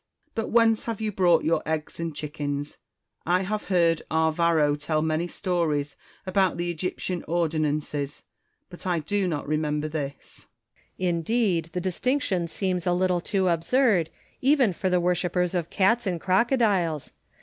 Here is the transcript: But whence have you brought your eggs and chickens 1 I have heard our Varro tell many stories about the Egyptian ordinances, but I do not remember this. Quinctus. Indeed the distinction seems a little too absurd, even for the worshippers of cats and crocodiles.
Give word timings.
But 0.33 0.49
whence 0.49 0.85
have 0.85 0.99
you 0.99 1.11
brought 1.11 1.43
your 1.43 1.61
eggs 1.63 1.99
and 1.99 2.15
chickens 2.15 2.79
1 3.25 3.35
I 3.35 3.41
have 3.43 3.65
heard 3.65 4.01
our 4.09 4.31
Varro 4.31 4.75
tell 4.75 5.03
many 5.03 5.27
stories 5.27 5.95
about 6.25 6.57
the 6.57 6.71
Egyptian 6.71 7.23
ordinances, 7.27 8.23
but 8.71 8.87
I 8.87 8.97
do 8.97 9.27
not 9.27 9.47
remember 9.47 9.87
this. 9.87 10.47
Quinctus. 10.47 10.47
Indeed 11.07 11.65
the 11.73 11.81
distinction 11.81 12.47
seems 12.47 12.87
a 12.87 12.93
little 12.93 13.21
too 13.21 13.47
absurd, 13.47 14.09
even 14.41 14.73
for 14.73 14.89
the 14.89 14.99
worshippers 14.99 15.53
of 15.53 15.69
cats 15.69 16.07
and 16.07 16.19
crocodiles. 16.19 17.11